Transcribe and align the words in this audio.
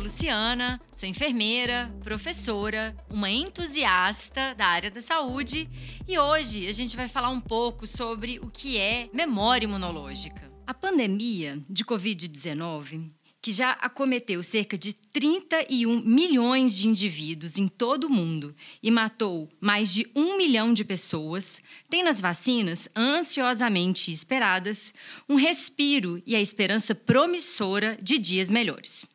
Luciana, 0.00 0.80
sou 0.90 1.06
enfermeira, 1.06 1.88
professora, 2.02 2.96
uma 3.10 3.30
entusiasta 3.30 4.54
da 4.54 4.66
área 4.66 4.90
da 4.90 5.02
saúde 5.02 5.68
e 6.08 6.18
hoje 6.18 6.66
a 6.66 6.72
gente 6.72 6.96
vai 6.96 7.08
falar 7.08 7.28
um 7.28 7.40
pouco 7.40 7.86
sobre 7.86 8.38
o 8.40 8.50
que 8.50 8.78
é 8.78 9.10
memória 9.12 9.66
imunológica. 9.66 10.50
A 10.66 10.72
pandemia 10.72 11.62
de 11.68 11.84
Covid-19 11.84 13.10
que 13.42 13.52
já 13.52 13.72
acometeu 13.72 14.42
cerca 14.42 14.76
de 14.76 14.92
31 14.92 16.00
milhões 16.00 16.74
de 16.76 16.88
indivíduos 16.88 17.58
em 17.58 17.68
todo 17.68 18.08
o 18.08 18.10
mundo 18.10 18.56
e 18.82 18.90
matou 18.90 19.48
mais 19.60 19.94
de 19.94 20.10
um 20.16 20.36
milhão 20.36 20.72
de 20.72 20.84
pessoas, 20.84 21.62
tem 21.88 22.02
nas 22.02 22.20
vacinas, 22.20 22.88
ansiosamente 22.96 24.10
esperadas, 24.10 24.92
um 25.28 25.36
respiro 25.36 26.20
e 26.26 26.34
a 26.34 26.40
esperança 26.40 26.92
promissora 26.92 27.96
de 28.02 28.18
dias 28.18 28.50
melhores. 28.50 29.06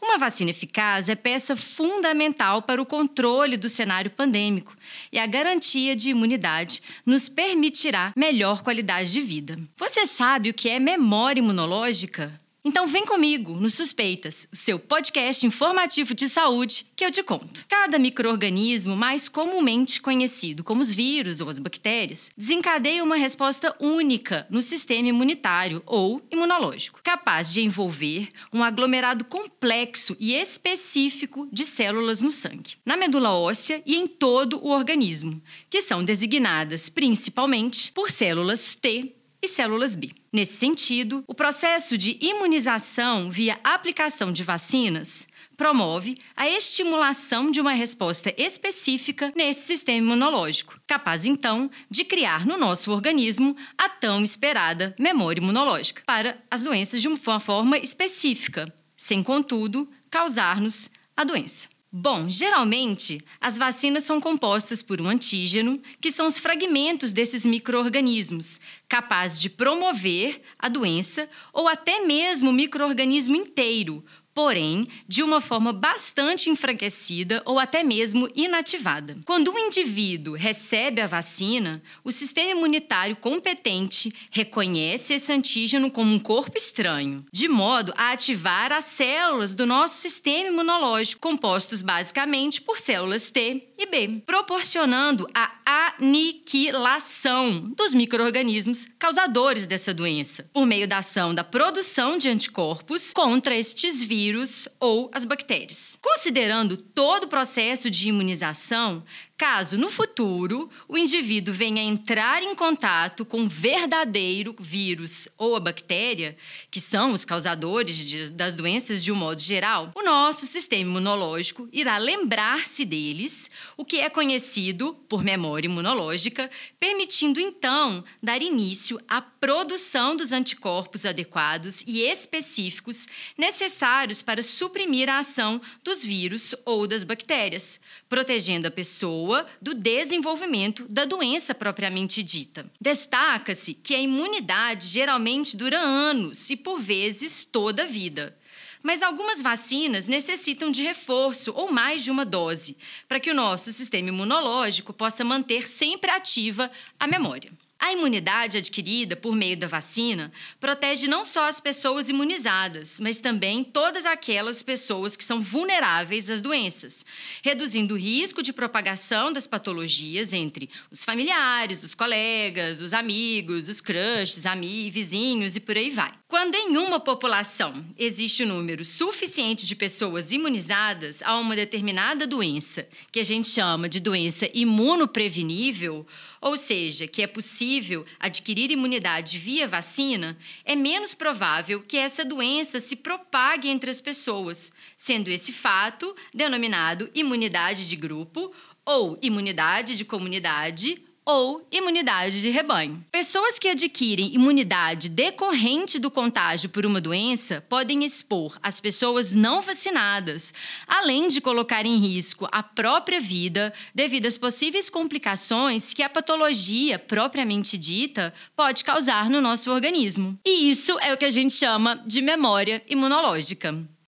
Uma 0.00 0.18
vacina 0.18 0.50
eficaz 0.50 1.08
é 1.08 1.14
peça 1.14 1.56
fundamental 1.56 2.62
para 2.62 2.80
o 2.80 2.86
controle 2.86 3.56
do 3.56 3.68
cenário 3.68 4.10
pandêmico 4.10 4.76
e 5.12 5.18
a 5.18 5.26
garantia 5.26 5.96
de 5.96 6.10
imunidade 6.10 6.82
nos 7.04 7.28
permitirá 7.28 8.12
melhor 8.16 8.62
qualidade 8.62 9.12
de 9.12 9.20
vida. 9.20 9.58
Você 9.76 10.06
sabe 10.06 10.50
o 10.50 10.54
que 10.54 10.68
é 10.68 10.78
memória 10.78 11.40
imunológica? 11.40 12.40
Então 12.68 12.88
vem 12.88 13.06
comigo 13.06 13.54
no 13.54 13.70
Suspeitas, 13.70 14.48
o 14.52 14.56
seu 14.56 14.76
podcast 14.76 15.46
informativo 15.46 16.12
de 16.16 16.28
saúde 16.28 16.84
que 16.96 17.04
eu 17.04 17.12
te 17.12 17.22
conto. 17.22 17.64
Cada 17.68 17.96
microorganismo, 17.96 18.96
mais 18.96 19.28
comumente 19.28 20.00
conhecido 20.00 20.64
como 20.64 20.80
os 20.80 20.92
vírus 20.92 21.40
ou 21.40 21.48
as 21.48 21.60
bactérias, 21.60 22.28
desencadeia 22.36 23.04
uma 23.04 23.14
resposta 23.14 23.72
única 23.78 24.48
no 24.50 24.60
sistema 24.60 25.08
imunitário 25.08 25.80
ou 25.86 26.20
imunológico, 26.28 26.98
capaz 27.04 27.52
de 27.52 27.60
envolver 27.60 28.30
um 28.52 28.64
aglomerado 28.64 29.24
complexo 29.26 30.16
e 30.18 30.34
específico 30.34 31.48
de 31.52 31.62
células 31.62 32.20
no 32.20 32.30
sangue, 32.30 32.74
na 32.84 32.96
medula 32.96 33.30
óssea 33.30 33.80
e 33.86 33.94
em 33.94 34.08
todo 34.08 34.58
o 34.58 34.70
organismo, 34.70 35.40
que 35.70 35.82
são 35.82 36.02
designadas 36.02 36.88
principalmente 36.88 37.92
por 37.92 38.10
células 38.10 38.74
T 38.74 39.15
e 39.42 39.48
células 39.48 39.94
B. 39.94 40.10
Nesse 40.32 40.56
sentido, 40.56 41.24
o 41.26 41.34
processo 41.34 41.96
de 41.96 42.18
imunização 42.20 43.30
via 43.30 43.58
aplicação 43.64 44.32
de 44.32 44.42
vacinas 44.42 45.26
promove 45.56 46.18
a 46.36 46.48
estimulação 46.48 47.50
de 47.50 47.60
uma 47.60 47.72
resposta 47.72 48.34
específica 48.36 49.32
nesse 49.34 49.66
sistema 49.66 49.98
imunológico, 49.98 50.78
capaz 50.86 51.24
então 51.24 51.70
de 51.90 52.04
criar 52.04 52.46
no 52.46 52.58
nosso 52.58 52.90
organismo 52.90 53.56
a 53.78 53.88
tão 53.88 54.22
esperada 54.22 54.94
memória 54.98 55.40
imunológica 55.40 56.02
para 56.04 56.38
as 56.50 56.64
doenças 56.64 57.00
de 57.00 57.08
uma 57.08 57.40
forma 57.40 57.78
específica, 57.78 58.72
sem 58.96 59.22
contudo 59.22 59.88
causar-nos 60.10 60.90
a 61.16 61.24
doença. 61.24 61.75
Bom, 61.98 62.28
geralmente 62.28 63.24
as 63.40 63.56
vacinas 63.56 64.04
são 64.04 64.20
compostas 64.20 64.82
por 64.82 65.00
um 65.00 65.08
antígeno, 65.08 65.80
que 65.98 66.10
são 66.10 66.26
os 66.26 66.38
fragmentos 66.38 67.10
desses 67.10 67.46
microorganismos, 67.46 68.60
capazes 68.86 69.40
de 69.40 69.48
promover 69.48 70.42
a 70.58 70.68
doença 70.68 71.26
ou 71.54 71.66
até 71.66 72.04
mesmo 72.04 72.50
o 72.50 72.52
microorganismo 72.52 73.34
inteiro, 73.34 74.04
porém 74.36 74.86
de 75.08 75.22
uma 75.22 75.40
forma 75.40 75.72
bastante 75.72 76.50
enfraquecida 76.50 77.42
ou 77.46 77.58
até 77.58 77.82
mesmo 77.82 78.28
inativada. 78.36 79.16
Quando 79.24 79.50
um 79.50 79.58
indivíduo 79.58 80.34
recebe 80.34 81.00
a 81.00 81.06
vacina, 81.06 81.82
o 82.04 82.12
sistema 82.12 82.50
imunitário 82.50 83.16
competente 83.16 84.12
reconhece 84.30 85.14
esse 85.14 85.32
antígeno 85.32 85.90
como 85.90 86.12
um 86.12 86.18
corpo 86.18 86.58
estranho, 86.58 87.24
de 87.32 87.48
modo 87.48 87.94
a 87.96 88.12
ativar 88.12 88.72
as 88.72 88.84
células 88.84 89.54
do 89.54 89.64
nosso 89.64 89.94
sistema 89.94 90.48
imunológico, 90.48 91.22
compostos 91.22 91.80
basicamente 91.80 92.60
por 92.60 92.78
células 92.78 93.30
T 93.30 93.66
e 93.78 93.86
B, 93.86 94.22
proporcionando 94.26 95.26
a 95.32 95.50
aniquilação 95.98 97.72
dos 97.76 97.94
microorganismos 97.94 98.88
causadores 98.98 99.66
dessa 99.66 99.92
doença, 99.92 100.48
por 100.52 100.66
meio 100.66 100.86
da 100.86 100.98
ação 100.98 101.34
da 101.34 101.44
produção 101.44 102.16
de 102.16 102.28
anticorpos 102.28 103.12
contra 103.12 103.56
estes 103.56 104.02
vírus 104.02 104.68
ou 104.80 105.10
as 105.12 105.24
bactérias. 105.24 105.98
Considerando 106.02 106.76
todo 106.76 107.24
o 107.24 107.28
processo 107.28 107.90
de 107.90 108.08
imunização, 108.08 109.02
Caso 109.38 109.76
no 109.76 109.90
futuro 109.90 110.70
o 110.88 110.96
indivíduo 110.96 111.52
venha 111.52 111.82
entrar 111.82 112.42
em 112.42 112.54
contato 112.54 113.22
com 113.22 113.46
verdadeiro 113.46 114.56
vírus 114.58 115.28
ou 115.36 115.54
a 115.54 115.60
bactéria, 115.60 116.34
que 116.70 116.80
são 116.80 117.12
os 117.12 117.22
causadores 117.22 117.96
de, 117.98 118.32
das 118.32 118.54
doenças 118.54 119.04
de 119.04 119.12
um 119.12 119.14
modo 119.14 119.42
geral, 119.42 119.92
o 119.94 120.02
nosso 120.02 120.46
sistema 120.46 120.88
imunológico 120.88 121.68
irá 121.70 121.98
lembrar-se 121.98 122.82
deles, 122.86 123.50
o 123.76 123.84
que 123.84 123.98
é 123.98 124.08
conhecido 124.08 124.94
por 125.06 125.22
memória 125.22 125.68
imunológica, 125.68 126.50
permitindo 126.80 127.38
então 127.38 128.02
dar 128.22 128.40
início 128.40 128.98
à 129.06 129.20
produção 129.20 130.16
dos 130.16 130.32
anticorpos 130.32 131.04
adequados 131.04 131.84
e 131.86 132.00
específicos 132.00 133.06
necessários 133.36 134.22
para 134.22 134.42
suprimir 134.42 135.10
a 135.10 135.18
ação 135.18 135.60
dos 135.84 136.02
vírus 136.02 136.54
ou 136.64 136.86
das 136.86 137.04
bactérias, 137.04 137.78
protegendo 138.08 138.66
a 138.66 138.70
pessoa 138.70 139.25
pessoa 139.26 139.46
do 139.60 139.74
desenvolvimento 139.74 140.86
da 140.88 141.04
doença 141.04 141.54
propriamente 141.54 142.22
dita. 142.22 142.70
Destaca-se 142.80 143.74
que 143.74 143.94
a 143.94 143.98
imunidade 143.98 144.86
geralmente 144.86 145.56
dura 145.56 145.78
anos 145.78 146.48
e, 146.48 146.56
por 146.56 146.78
vezes, 146.78 147.44
toda 147.44 147.82
a 147.82 147.86
vida. 147.86 148.36
Mas 148.82 149.02
algumas 149.02 149.42
vacinas 149.42 150.06
necessitam 150.06 150.70
de 150.70 150.84
reforço 150.84 151.52
ou 151.56 151.72
mais 151.72 152.04
de 152.04 152.10
uma 152.10 152.24
dose, 152.24 152.76
para 153.08 153.18
que 153.18 153.30
o 153.30 153.34
nosso 153.34 153.72
sistema 153.72 154.10
imunológico 154.10 154.92
possa 154.92 155.24
manter 155.24 155.66
sempre 155.66 156.10
ativa 156.10 156.70
a 157.00 157.06
memória. 157.08 157.50
A 157.78 157.92
imunidade 157.92 158.56
adquirida 158.56 159.14
por 159.14 159.34
meio 159.34 159.56
da 159.56 159.66
vacina 159.66 160.32
protege 160.58 161.06
não 161.06 161.24
só 161.24 161.46
as 161.46 161.60
pessoas 161.60 162.08
imunizadas, 162.08 162.98
mas 162.98 163.18
também 163.18 163.62
todas 163.62 164.06
aquelas 164.06 164.62
pessoas 164.62 165.14
que 165.14 165.22
são 165.22 165.40
vulneráveis 165.40 166.30
às 166.30 166.40
doenças, 166.40 167.04
reduzindo 167.42 167.94
o 167.94 167.98
risco 167.98 168.42
de 168.42 168.52
propagação 168.52 169.32
das 169.32 169.46
patologias 169.46 170.32
entre 170.32 170.70
os 170.90 171.04
familiares, 171.04 171.82
os 171.82 171.94
colegas, 171.94 172.80
os 172.80 172.94
amigos, 172.94 173.68
os 173.68 173.80
crushes, 173.80 174.46
amigos, 174.46 174.94
vizinhos 174.94 175.56
e 175.56 175.60
por 175.60 175.76
aí 175.76 175.90
vai. 175.90 176.12
Quando 176.36 176.54
em 176.54 176.76
uma 176.76 177.00
população 177.00 177.82
existe 177.96 178.44
um 178.44 178.48
número 178.48 178.84
suficiente 178.84 179.64
de 179.64 179.74
pessoas 179.74 180.32
imunizadas 180.32 181.22
a 181.22 181.34
uma 181.38 181.56
determinada 181.56 182.26
doença, 182.26 182.86
que 183.10 183.20
a 183.20 183.22
gente 183.22 183.48
chama 183.48 183.88
de 183.88 184.00
doença 184.00 184.46
imunoprevenível, 184.52 186.06
ou 186.38 186.54
seja, 186.58 187.08
que 187.08 187.22
é 187.22 187.26
possível 187.26 188.04
adquirir 188.20 188.70
imunidade 188.70 189.38
via 189.38 189.66
vacina, 189.66 190.36
é 190.62 190.76
menos 190.76 191.14
provável 191.14 191.80
que 191.80 191.96
essa 191.96 192.22
doença 192.22 192.80
se 192.80 192.96
propague 192.96 193.70
entre 193.70 193.90
as 193.90 194.02
pessoas, 194.02 194.70
sendo 194.94 195.30
esse 195.30 195.54
fato 195.54 196.14
denominado 196.34 197.10
imunidade 197.14 197.88
de 197.88 197.96
grupo 197.96 198.52
ou 198.84 199.18
imunidade 199.22 199.96
de 199.96 200.04
comunidade 200.04 201.02
ou 201.26 201.66
imunidade 201.72 202.40
de 202.40 202.50
rebanho. 202.50 203.04
Pessoas 203.10 203.58
que 203.58 203.68
adquirem 203.68 204.32
imunidade 204.32 205.08
decorrente 205.08 205.98
do 205.98 206.08
contágio 206.08 206.70
por 206.70 206.86
uma 206.86 207.00
doença 207.00 207.64
podem 207.68 208.04
expor 208.04 208.56
as 208.62 208.80
pessoas 208.80 209.34
não 209.34 209.60
vacinadas, 209.60 210.54
além 210.86 211.26
de 211.26 211.40
colocar 211.40 211.84
em 211.84 211.96
risco 211.96 212.48
a 212.52 212.62
própria 212.62 213.20
vida 213.20 213.74
devido 213.92 214.26
às 214.26 214.38
possíveis 214.38 214.88
complicações 214.88 215.92
que 215.92 216.02
a 216.02 216.08
patologia 216.08 216.96
propriamente 216.96 217.76
dita 217.76 218.32
pode 218.54 218.84
causar 218.84 219.28
no 219.28 219.40
nosso 219.40 219.70
organismo. 219.70 220.38
E 220.46 220.68
isso 220.70 220.96
é 221.00 221.12
o 221.12 221.18
que 221.18 221.24
a 221.24 221.30
gente 221.30 221.52
chama 221.52 222.00
de 222.06 222.22
memória 222.22 222.80
imunológica. 222.88 223.95